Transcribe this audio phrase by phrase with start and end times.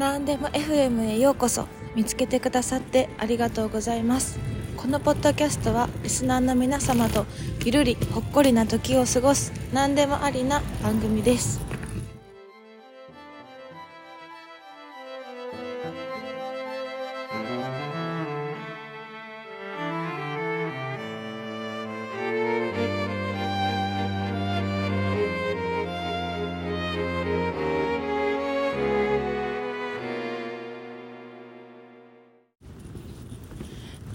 [0.00, 1.68] 何でも FM へようこそ。
[1.94, 4.38] 見つけてくださってありがとうございます。
[4.74, 7.26] このポッドキャストはリスナーの皆様と
[7.66, 11.69] ゆるりほっこりな時を過ごす何でもありな番組です。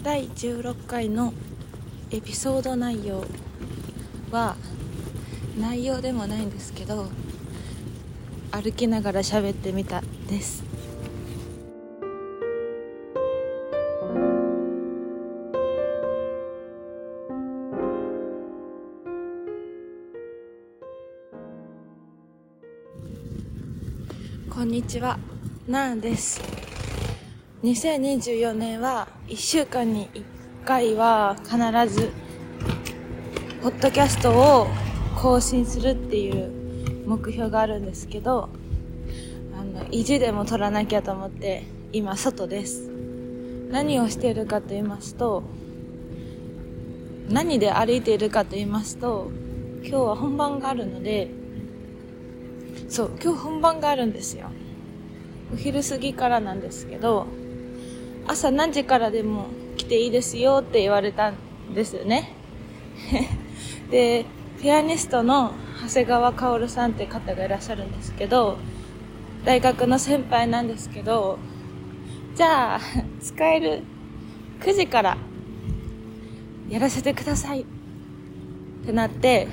[0.05, 1.33] 第16回の
[2.11, 3.25] エピソード内容
[4.29, 4.55] は
[5.59, 7.07] 内容でもないんですけど
[8.51, 10.63] 歩きながら喋ってみたです。
[24.51, 25.17] こんにちは。
[25.67, 26.64] なーです。
[27.65, 30.23] 2024年は1週間に1
[30.65, 31.57] 回は必
[31.91, 32.11] ず
[33.63, 34.67] ポッドキャストを
[35.19, 36.51] 更新するっていう
[37.07, 38.49] 目標があるんですけど
[39.59, 42.87] あの意地でも取らなきゃと思って今外です。
[43.71, 45.41] 何をしているかと言いますと
[47.29, 49.31] 何で歩いているかと言いますと
[49.81, 51.31] 今日は本番があるので
[52.89, 54.51] そう今日本番があるんですよ。
[55.51, 57.25] お昼過ぎからなんですけど
[58.27, 61.35] 朝何時からでも来ていいですよって言われたん
[61.73, 62.33] ですよね。
[63.91, 64.25] で
[64.61, 68.57] ピアニストの長谷川薫さんって方がいらっしゃるんですけど
[69.43, 71.37] 大学の先輩なんですけど
[72.35, 72.79] じゃあ
[73.21, 73.83] 使える
[74.61, 75.17] 9時から
[76.69, 77.61] やらせてください。
[77.61, 77.65] っ
[78.87, 79.47] てなって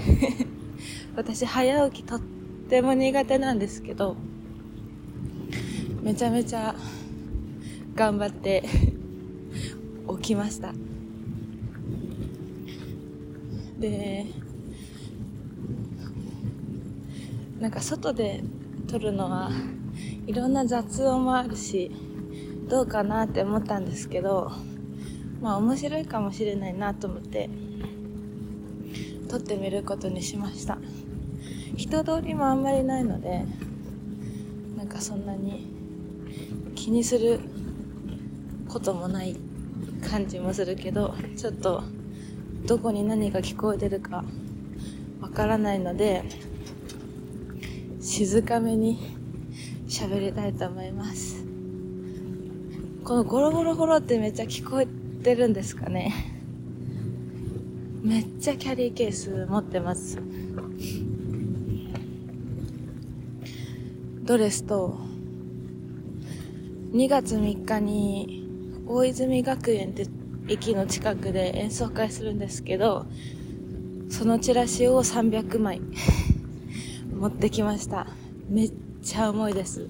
[1.17, 2.21] 私早起きとっ
[2.69, 4.17] ても苦手なんですけど
[6.03, 6.75] めちゃめちゃ
[7.95, 8.63] 頑張って
[10.19, 10.73] 起きました。
[13.79, 14.27] で
[17.61, 18.43] なんか外で
[18.89, 19.51] 撮るのは
[20.27, 21.91] いろんな雑音もあるし
[22.69, 24.53] どうかなって思ったんですけど
[25.41, 27.51] まあ面白いかもしれないなと思って
[29.29, 30.79] 撮ってみることにしました。
[31.77, 33.45] 人通りもあんまりないので
[34.77, 35.67] なんかそんなに
[36.75, 37.41] 気にする
[38.73, 39.37] こともない
[40.09, 41.83] 感じもするけどちょっと
[42.65, 44.25] どこに何が聞こえてるか
[45.21, 46.25] わからないので
[48.01, 48.99] 静かめに
[49.89, 51.45] 喋りたいと思います。
[53.05, 54.87] このゴロゴロゴロってめっちゃ聞こえ
[55.23, 56.13] てるんですかね。
[58.03, 60.19] めっちゃキャリーケース持ってます。
[64.23, 64.99] ドレスと
[66.93, 68.42] 2月3日に
[68.95, 70.07] 大泉学園って
[70.49, 73.07] 駅の近くで演奏会するんですけど
[74.11, 75.81] そのチラシを300枚
[77.19, 78.07] 持ってきました。
[78.51, 78.73] めっ
[79.03, 79.89] ちゃ重いです。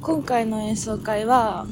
[0.00, 1.68] 今回の演奏会は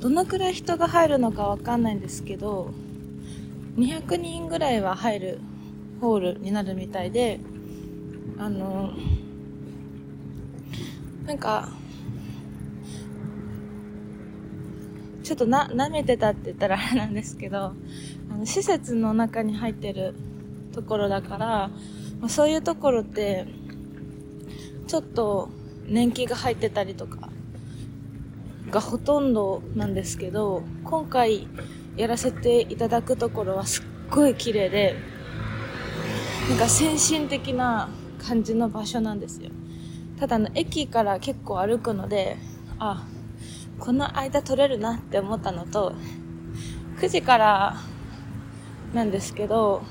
[0.00, 2.72] どのくらい人が入るのかわかんないんですけど
[3.76, 5.40] 200人ぐらいは入る
[6.00, 7.38] ホールになるみたいで
[8.36, 8.90] あの
[11.24, 11.68] なんか
[15.30, 17.72] ちょっとな、舐めてたって言ったら あれなんですけど、あ
[18.36, 20.12] の、施設の中に入ってる
[20.72, 21.70] ところだから、
[22.18, 23.46] まあ、そういうところって、
[24.88, 25.48] ちょっと
[25.86, 27.28] 年季が入ってたりとか、
[28.72, 31.46] がほとんどなんですけど、今回
[31.96, 34.96] やらせていただくところはすっごい綺麗で、
[36.48, 39.50] なんか先進的な感じの場所なんですよ。
[40.18, 42.36] ただの駅から結構歩くので、
[42.80, 43.06] あ、
[43.80, 45.94] この間取れるなって思ったのと、
[47.00, 47.76] 9時から
[48.92, 49.82] なんですけど、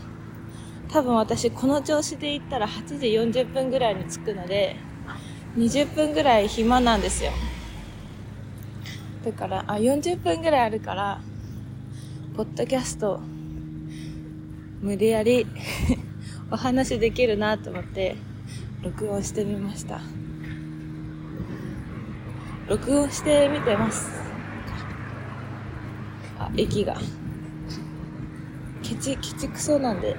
[0.90, 4.76] 多分私この調子で行ったら8時40分ぐらいに着くので、
[5.58, 7.32] 20分ぐらい暇なんですよ。
[9.26, 11.20] だから、あ、40分ぐらいあるから、
[12.38, 13.20] ポッドキャスト、
[14.82, 15.48] 無理やり
[16.52, 18.16] お話できるなと思って、
[18.84, 20.00] 録音してみました。
[22.70, 24.12] 録音してみてます。
[26.38, 26.96] あ、駅が。
[28.84, 30.16] ケチ、ケチくそなんで。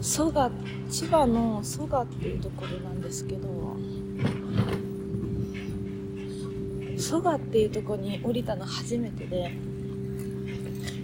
[0.00, 0.50] 蘇我、
[0.90, 3.76] 千葉の蘇我っていうところなんですけど、
[6.96, 9.52] 蘇我っていうとこに降りたの初めてで、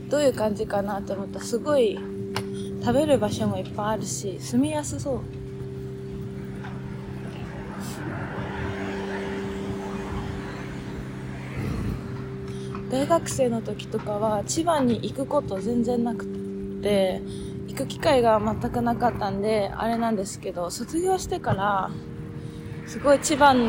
[0.08, 1.38] どういう感じかなって思った。
[1.38, 1.98] らすごい
[2.80, 5.20] 食べる場所もいっぱいあるし住みやすそう。
[12.90, 16.24] 大学生の時とかは千葉に行くこと全然なく
[16.82, 17.20] て
[17.66, 21.90] 行く機会が全くなかったんであれなんですけど卒業してから
[22.86, 23.68] すごい千葉に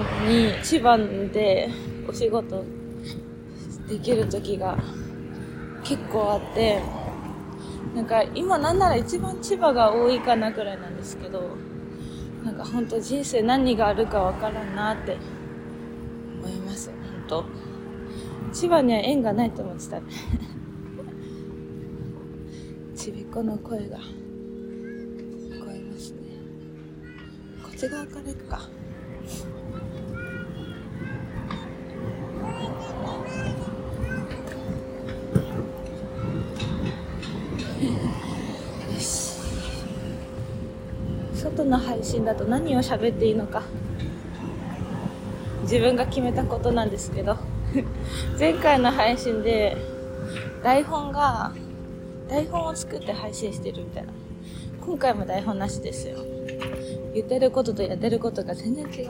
[0.63, 1.69] 千葉で
[2.07, 2.63] お仕事
[3.89, 4.77] できる時が
[5.89, 6.80] 結構あって
[7.95, 11.57] なんか今なんなら一番千葉が多いかなくらいなんですけど
[12.44, 15.18] なんか本当人生何があるかわからんなって
[16.38, 16.97] 思います本
[17.27, 17.45] 当。
[18.53, 20.00] 千葉には縁がないと思ってた
[22.95, 26.19] ちびっこの声が聞こえますね。
[27.63, 28.79] こっち側から行くか。
[41.69, 43.63] の配信だと何を喋っていいのか。
[45.63, 47.38] 自分が決めたことなんですけど。
[48.39, 49.77] 前回の配信で
[50.63, 51.51] 台本が
[52.27, 54.12] 台本を作って配信してるみたいな。
[54.86, 56.18] 今回も台本なしですよ。
[57.13, 59.10] 言ってることとやってることが全然違う。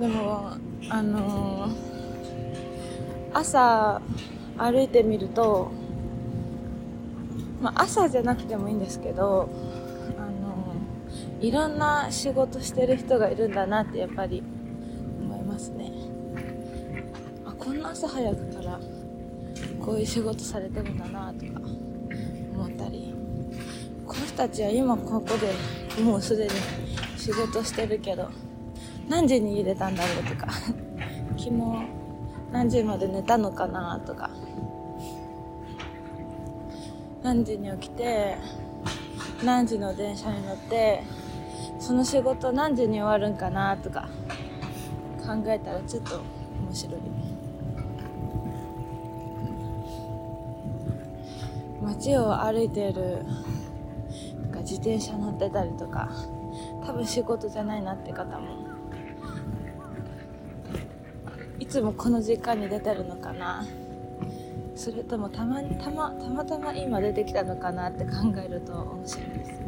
[0.00, 0.52] でも
[0.90, 1.70] あのー、
[3.34, 4.00] 朝
[4.56, 5.70] 歩いてみると
[7.64, 9.48] まあ朝じゃなくてもいいんですけど
[10.18, 10.74] あの
[11.40, 14.42] いろんな仕事してる人がいるんだなってやっぱり
[15.22, 15.90] 思いますね。
[17.46, 18.78] あこんな朝早くから
[19.80, 21.60] こういう仕事されてるんだなとか
[22.52, 23.14] 思ったり。
[24.06, 26.50] この人たちは今ここでもうすでに
[27.16, 28.28] 仕事してるけど
[29.08, 30.52] 何時に入れたんだろうとか
[31.38, 31.50] 昨日
[32.52, 34.28] 何時まで寝たのかなとか。
[37.24, 38.36] 何時に起きて
[39.42, 41.02] 何時の電車に乗って
[41.80, 44.10] その仕事何時に終わるんかなとか
[45.24, 46.20] 考えたらちょっと
[46.60, 47.00] 面白い。
[51.82, 53.24] 街を歩いている
[54.52, 56.10] か自転車乗ってたりとか
[56.84, 58.66] 多分仕事じゃないなって方も
[61.58, 63.64] いつもこの時間に出てるのかな。
[64.76, 68.10] それともたまたまたまたま今出てきたのかなって考
[68.44, 69.48] えると面白いです。
[69.60, 69.66] ね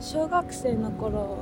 [0.00, 1.38] 小学生の頃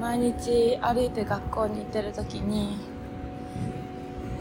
[0.00, 2.76] 毎日歩いて学校に行ってる時に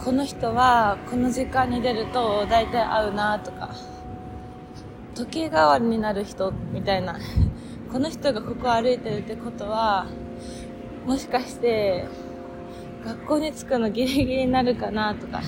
[0.03, 3.69] この人はこの時間に出ると大体会うなとか
[5.13, 7.17] 時計代わりになる人みたいな。
[7.95, 10.05] この人がここ歩いてるってことは
[11.05, 12.05] もしかして
[13.05, 15.41] 学校に着くのギリギリになるかなとか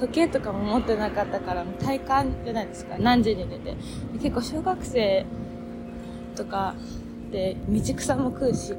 [0.00, 2.96] 時計とかも持ってなかったから体感じゃないですか。
[2.98, 3.76] 何時に出て。
[4.14, 5.26] 結構小学生
[6.34, 6.74] とか
[7.30, 8.74] で道草も食うし。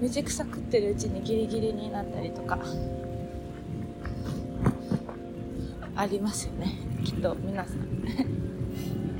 [0.00, 2.58] 道草食ってるうちにギリギリになったりとか
[5.94, 6.85] ありますよね。
[7.06, 7.86] きっと皆さん。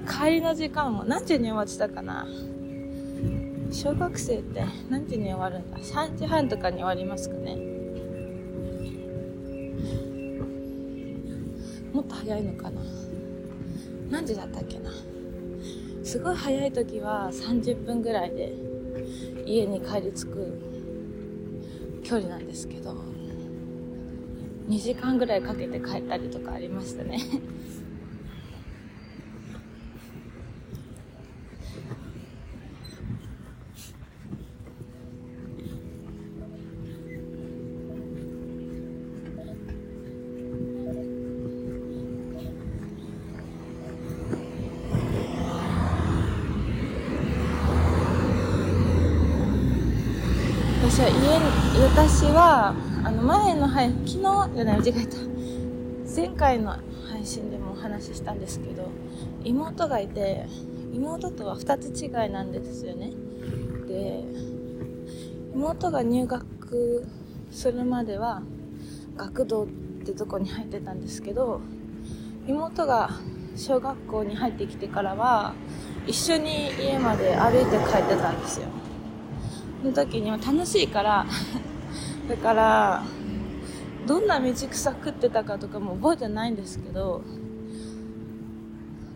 [0.08, 2.26] 帰りの時間も何時に終わってたかな？
[3.70, 7.54] 小学生って何時に終わるんだ？3時半とかに終わりますかね？
[11.92, 12.80] もっと早いのかな？
[14.10, 14.90] 何時だったっけな？
[16.02, 18.52] すごい早い時は30分ぐらいで
[19.46, 20.60] 家に帰り着く
[22.02, 22.96] 距離なんですけど。
[24.68, 27.20] 2時間ぐらいかけて帰ったりとかありましたね。
[54.56, 55.16] じゃない間違えた。
[56.16, 56.70] 前回の
[57.10, 58.88] 配信でもお話ししたんですけど
[59.44, 60.46] 妹がいて
[60.94, 63.12] 妹とは2つ違いなんですよね。
[63.86, 64.24] で
[65.54, 67.06] 妹が入学
[67.50, 68.42] するまでは
[69.16, 69.66] 学童っ
[70.06, 71.60] てとこに入ってたんですけど
[72.46, 73.10] 妹が
[73.56, 75.54] 小学校に入ってきてからは
[76.06, 78.68] 一緒に家まで歩いて帰ってたんですよ。
[79.84, 81.26] の時には楽しいから
[82.28, 83.02] だから
[84.06, 87.22] どんな道草食ってたかとかも覚えてないんですけど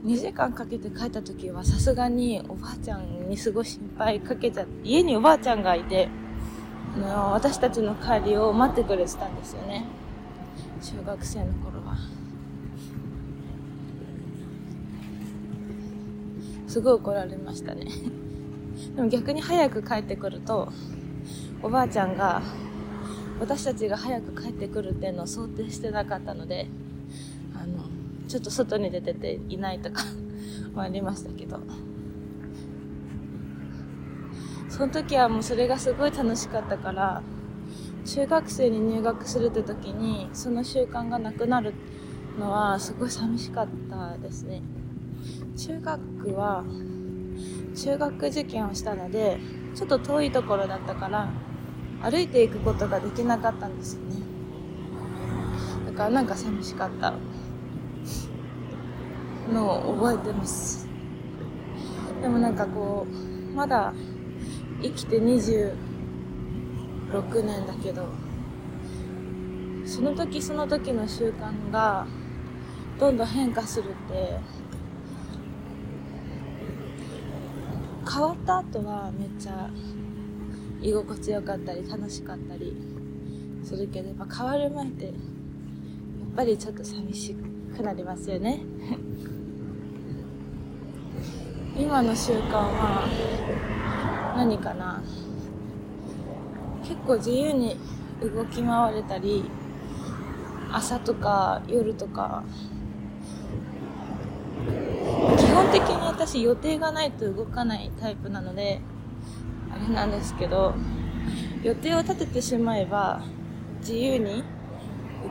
[0.04, 6.08] 2時間かけて帰った時はさすがにおばあちゃんにすごい心配かけちゃって家におばあちゃんがいて
[6.96, 9.84] あの私たちの帰りを待ってくれてたんですよね。
[10.82, 11.96] 中学生の頃は。
[16.66, 17.86] すごい怒られましたね。
[18.96, 20.72] でも逆に早く帰ってくると
[21.62, 22.42] おばあちゃんが
[23.40, 26.68] 私たちが早く帰ってくるっていうのを想定してなかったので
[27.54, 27.84] あの
[28.28, 30.04] ちょっと外に出てていないとか
[30.74, 31.58] もありましたけど。
[34.68, 37.22] その時はもうそれがすごい楽しかったから
[38.06, 41.74] 中学生に入学するって時にその習慣がなくなる
[42.38, 44.62] のはすごい寂しかったですね。
[45.56, 46.64] 中学は
[47.74, 49.38] 中学受験をしたので
[49.74, 51.28] ちょっと遠いところだったから
[52.02, 54.16] 歩いていくことができなかったんですよね。
[55.86, 57.14] だからなんか寂しかった。
[59.52, 60.88] のを覚えてます。
[62.22, 63.06] でもなんかこ
[63.52, 63.92] うまだ
[64.82, 65.74] 生きて26
[67.44, 68.06] 年だけど
[69.84, 72.06] その時その時の習慣が
[72.98, 74.38] どんどん変化するって
[78.12, 79.70] 変わった後はめっちゃ
[80.82, 82.74] 居心地よかったり楽しかったり
[83.62, 85.14] するけどやっぱ変わる前ってやっ
[86.36, 87.34] ぱりちょっと寂し
[87.76, 88.60] くなりますよね。
[91.76, 93.06] 今の習慣は
[94.36, 95.02] 何かな？
[96.82, 97.76] 結構自由に
[98.20, 99.44] 動き回れたり
[100.72, 102.42] 朝とか夜とか
[105.38, 108.80] 基本的に私予定がないと動かないタイプなので
[109.88, 110.74] れなんですけど
[111.62, 113.22] 予定を立ててしまえば
[113.80, 114.44] 自由に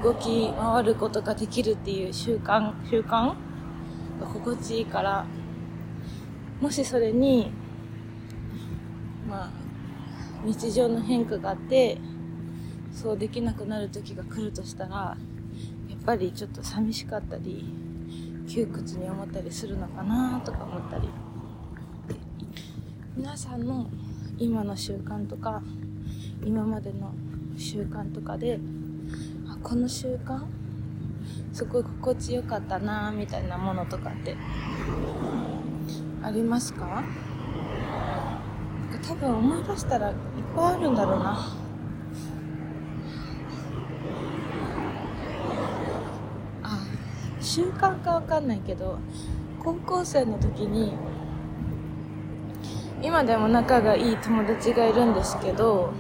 [0.04, 3.36] 動き回ることができるっていう習慣習慣が
[4.34, 5.26] 心地いいから
[6.62, 7.52] もしそれに
[9.28, 9.50] まあ
[10.44, 11.98] 日常の変化があって
[12.92, 15.18] そうできなくなる時が来るとしたら
[15.90, 17.74] やっぱりちょっと寂しかったり
[18.48, 21.10] 窮屈に思ったりするのかなとか思ったり。
[23.20, 23.86] 皆さんの
[24.40, 25.62] 今の習慣とか
[26.46, 27.14] 今までの
[27.58, 28.60] 習慣とかで
[29.48, 30.42] あこの習慣
[31.52, 34.38] すごい心地よかったなみたいなものとかって
[36.24, 37.04] ありますか？
[39.08, 40.16] 多分思い出したらいっ
[40.56, 41.56] ぱいあるんだろうな。
[46.64, 46.80] あ
[47.42, 49.00] 習慣かわかんないけど
[49.64, 50.94] 高校生の時に
[53.10, 55.92] 今でも仲がいい友達がいるんですけど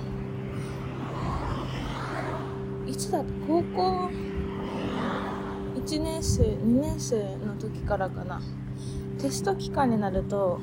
[2.85, 4.11] いつだ高校
[5.75, 8.39] ？1年生2年生の時からかな。
[9.17, 10.59] テスト期間になると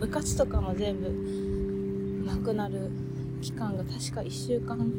[0.00, 2.90] 部活とかも全部なくなる
[3.40, 4.90] 期間が確か1週間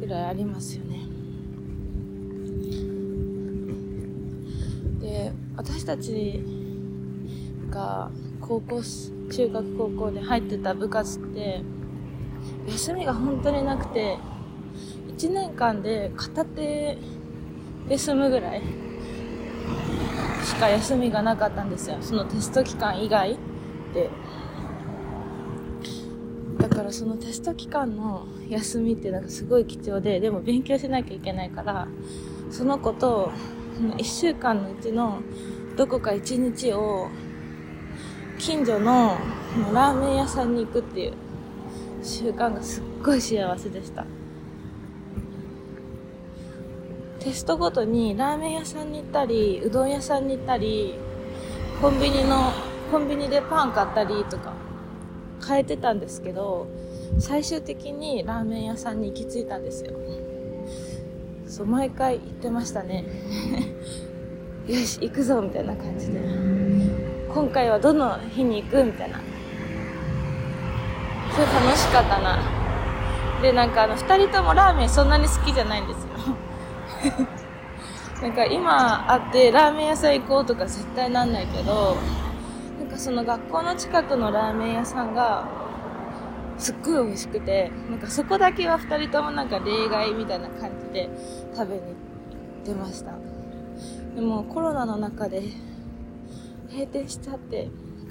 [0.00, 1.06] ぐらいありますよね。
[5.00, 6.42] で私たち
[7.70, 8.82] が高校
[9.32, 11.62] 中学高校で入ってた部活って
[12.68, 14.18] 休みが本当になくて
[15.16, 16.98] 1年間で片手
[17.88, 18.62] で済むぐらい
[20.44, 21.96] しか休みがなかったんですよ。
[22.00, 23.38] そのテスト期間以外
[23.94, 24.10] で。
[26.58, 31.88] だからそのテスト期間の休みってなんかすごい貴重ででも勉強しなきゃいけないから
[32.50, 33.32] その子と
[33.96, 35.22] 1週間のうちの
[35.76, 37.08] どこか1日を
[38.44, 39.16] 近所の
[39.72, 41.14] ラーメン屋さんに行くっていう
[42.02, 44.04] 習慣がすっごい幸せでした。
[47.20, 50.98] テストごとにラーメン屋さんに行ったりうどん屋さんに行ったり
[51.80, 52.52] コンビニの
[52.90, 54.54] コンビニでパン買ったりとか
[55.46, 56.66] 変えてたんですけど
[57.20, 59.92] 最終的にラーメン屋さんに行き着いたんですよ。
[61.46, 63.04] そう毎回行ってましたね。
[64.66, 67.21] よし行くぞみたいな感じで。
[67.34, 69.18] 今回はどの日に行くみたいな。
[71.32, 72.38] それ楽しかったな。
[73.40, 76.08] で、なんかあの、二人ともラーメンそんなに好きじゃないんですよ。
[78.20, 81.96] なんか今会ってラーメン屋さん行こうとか絶対なんないけど、
[82.78, 85.48] なんかその学校の近くのラーメン屋さんが、
[86.58, 91.08] すっごい美味しくて、なんかそこだけは二人ともなんか例外みたいな感じで
[91.56, 91.86] 食べに行
[92.62, 93.12] ってました。
[94.14, 95.42] でもコロナの中で
[96.72, 97.68] 閉店しちゃって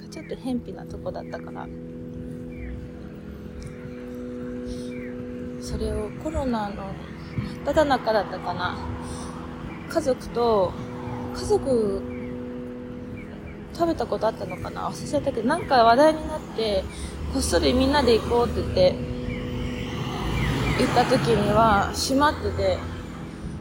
[0.10, 1.68] ちょっと偏僻なとこだったから
[5.60, 6.94] それをコロナの
[7.65, 8.77] ただ中だったかな。
[9.89, 10.72] 家族と、
[11.36, 12.01] 家族、
[13.74, 16.84] 食べたことあったのかな忘れちゃったけど、なんか話題になって、
[17.34, 18.96] こっそりみんなで行こうって言って、
[20.80, 22.77] 行った時には閉まってて、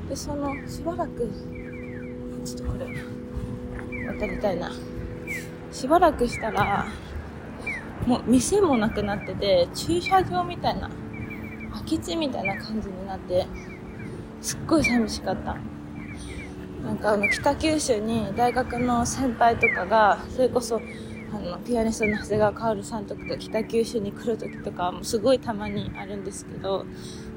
[0.09, 1.31] で、その、しばらく、
[2.45, 2.87] ちょっとこれ、
[4.21, 4.71] 渡りたいな。
[5.73, 6.87] しばらくしたら、
[8.07, 10.91] もう店もなくなってて、駐車場みたいな、
[11.73, 13.47] 空き地みたいな感じになって、
[14.43, 15.57] すっごい寂しかった。
[16.85, 20.81] なんかあの北九州に大学の先輩とかが、それこそ
[21.33, 26.85] あのピアニストの長谷川薫さんとかが北九州に来る時とかもすごいたまにあるんですけど、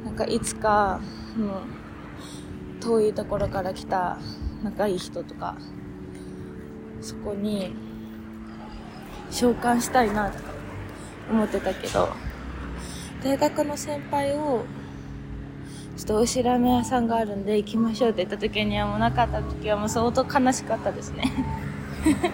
[0.04, 1.00] なんかいつか、
[1.38, 1.60] もう
[2.82, 4.18] 遠いところから来た
[4.64, 5.56] 仲いい人とか、
[7.04, 7.74] そこに
[9.30, 10.46] 召喚したいなとか
[11.30, 12.08] 思ってたけど、
[13.22, 14.64] 大学の先輩を、
[15.98, 21.30] ちょっとおいしいラーメン屋さんがあるんで行きましょうって言った時にはもうなかった時はもう相当悲しかったですね。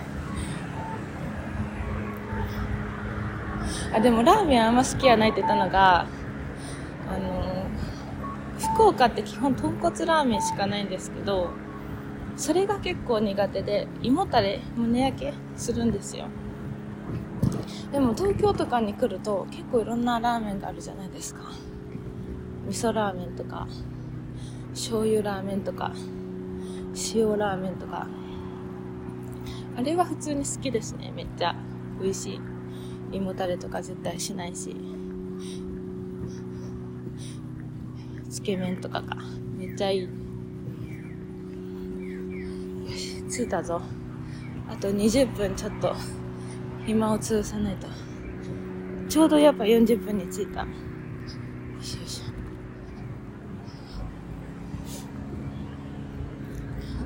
[3.95, 6.05] あ、でもラーメンあんま好きやないって言ったのが、
[7.07, 7.65] あの
[8.75, 11.49] 福岡って基本豚骨ラーメンしかないんですけど、
[12.39, 16.25] それが結構苦手で、胃もたれ、胸焼けするんですよ。
[17.91, 21.41] でも東京とかに来ると結構いろんなラーメンがあるじゃないですか。
[22.67, 23.67] 味噌ラーメンとか
[24.71, 25.91] 醤油ラーメンとか
[27.13, 28.07] 塩ラーメンとか。
[29.75, 31.11] あれは普通に好きですね。
[31.13, 31.55] めっちゃ
[32.01, 32.41] 美味しい。
[33.11, 34.75] 胃もたれとか絶対しないし。
[38.29, 39.17] つけ麺とかが
[39.57, 40.18] めっちゃいい。
[43.39, 43.81] 着いたぞ
[44.69, 45.95] あと20分ちょっと
[46.85, 47.87] 暇を潰さないと。
[49.07, 50.61] ちょうどやっぱ40分に着いた。
[50.61, 50.67] よ
[51.81, 52.21] しよし。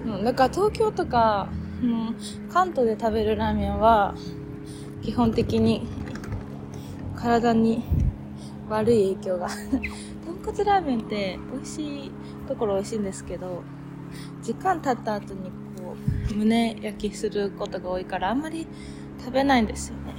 [0.06, 1.48] うん、だから東京とか、
[1.82, 2.16] うん、
[2.52, 4.16] 関東で食べるラーメンは、
[5.02, 5.88] 基本的に
[7.16, 7.84] 体に
[8.70, 9.48] 悪い影響が
[10.26, 12.12] 豚骨ラーメンって美味しい
[12.48, 13.64] ところ美味しいんですけど、
[14.42, 15.63] 時間経った後に
[16.36, 18.68] 胸焼きすることが多いから、あんまり
[19.20, 20.14] 食べないんですよね。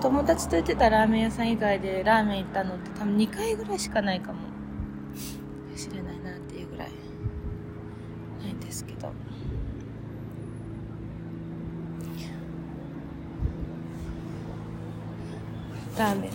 [0.00, 4.40] 友達と行ってたラーメン屋さん以外でラーメン行ったのって多分2回ぐらいしかないかも
[5.76, 6.90] しれないなっていうぐらい
[8.42, 9.12] ないんですけど。
[15.96, 16.30] ラーメン。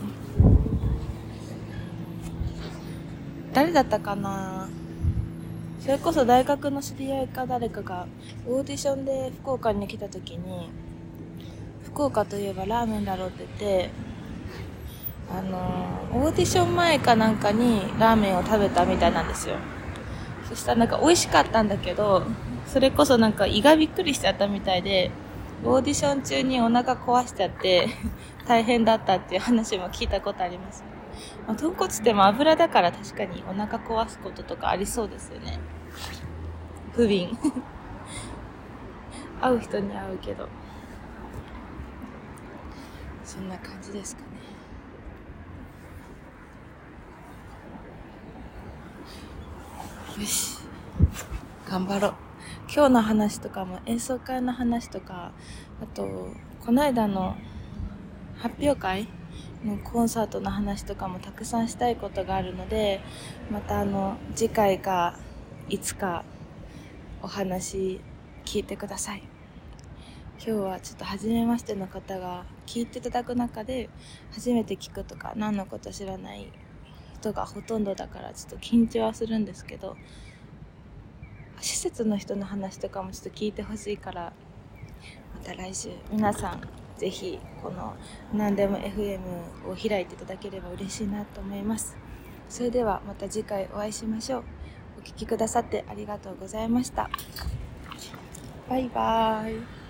[3.54, 4.70] 誰だったかな？
[5.82, 8.08] それこそ大学の知り合いか誰かが
[8.48, 10.70] オーディションで福岡に来た時に
[11.86, 13.90] 福岡といえばラーメンだろうって言って
[15.36, 15.58] あの
[16.14, 19.56] オーディション前かなんかにラーメンを食べたみたいなんですよ。
[20.48, 22.24] そしたらなんか美味しかったんだけど
[22.68, 25.10] それこそなんか胃がびっくりしちゃったみたいで
[25.64, 27.88] オーディション中にお腹壊しちゃって
[28.48, 30.84] 大変だったっていう話も聞いたことあります、
[31.48, 35.60] まあ、豚骨っても油だから確かにお腹壊すこととかありそうですよね。
[36.94, 37.36] 不憫。
[39.42, 40.48] 会う人に会うけど。
[43.24, 44.28] そんな感じですかね。
[50.22, 50.60] よし。
[51.70, 52.14] 頑張ろう。
[52.74, 55.34] 今日の話とかも演奏会の話とか
[55.82, 56.30] あと
[56.66, 57.36] この間の
[58.38, 59.10] 発表会
[59.66, 63.02] のコンサートの話とかもたくさんしたいことがあるので
[63.52, 65.16] またあの次回か
[65.70, 66.24] いつか
[67.22, 68.02] お話
[68.46, 69.24] 聞いてください。
[70.44, 73.90] 今日はちょっと初めましての方が聞いていただく中で
[74.32, 76.52] 初めて聞くとか何のこと知らない
[77.20, 79.96] 人がほとんどだからちょっと緊張はするんですけど
[81.60, 84.34] 施設の人の話とかもちょっと聞いてほしいから
[85.36, 85.90] また来週。
[86.12, 87.96] 皆さんぜひこの
[88.32, 89.22] 何でも FM
[89.66, 91.98] を開いていただければ嬉しいなと思います。
[92.48, 94.44] それではまた次回お会いしましょう。
[95.00, 97.10] お聴きくださってありがとうございました。
[98.70, 99.81] バイバーイ。